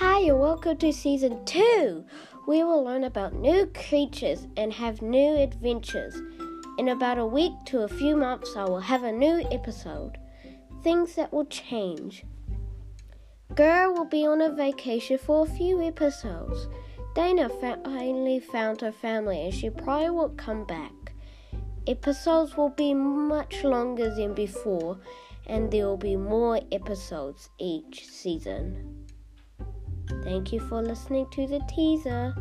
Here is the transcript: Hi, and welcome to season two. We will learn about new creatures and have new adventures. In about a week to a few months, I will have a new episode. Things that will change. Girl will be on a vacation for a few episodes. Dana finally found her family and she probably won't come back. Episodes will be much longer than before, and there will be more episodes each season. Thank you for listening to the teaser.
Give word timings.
Hi, 0.00 0.20
and 0.20 0.38
welcome 0.38 0.76
to 0.76 0.92
season 0.92 1.44
two. 1.44 2.04
We 2.46 2.62
will 2.62 2.84
learn 2.84 3.02
about 3.02 3.34
new 3.34 3.66
creatures 3.74 4.46
and 4.56 4.72
have 4.72 5.02
new 5.02 5.34
adventures. 5.34 6.14
In 6.78 6.90
about 6.90 7.18
a 7.18 7.26
week 7.26 7.50
to 7.66 7.80
a 7.80 7.88
few 7.88 8.14
months, 8.14 8.54
I 8.54 8.62
will 8.62 8.78
have 8.78 9.02
a 9.02 9.10
new 9.10 9.44
episode. 9.50 10.16
Things 10.84 11.16
that 11.16 11.32
will 11.32 11.46
change. 11.46 12.24
Girl 13.56 13.92
will 13.92 14.04
be 14.04 14.24
on 14.24 14.40
a 14.40 14.52
vacation 14.52 15.18
for 15.18 15.44
a 15.44 15.50
few 15.50 15.82
episodes. 15.84 16.68
Dana 17.16 17.48
finally 17.48 18.38
found 18.38 18.82
her 18.82 18.92
family 18.92 19.46
and 19.46 19.52
she 19.52 19.68
probably 19.68 20.10
won't 20.10 20.38
come 20.38 20.64
back. 20.64 21.12
Episodes 21.88 22.56
will 22.56 22.68
be 22.70 22.94
much 22.94 23.64
longer 23.64 24.14
than 24.14 24.32
before, 24.32 25.00
and 25.48 25.72
there 25.72 25.86
will 25.86 25.96
be 25.96 26.14
more 26.14 26.60
episodes 26.70 27.50
each 27.58 28.06
season. 28.06 29.07
Thank 30.22 30.52
you 30.52 30.60
for 30.60 30.82
listening 30.82 31.26
to 31.30 31.46
the 31.46 31.60
teaser. 31.68 32.34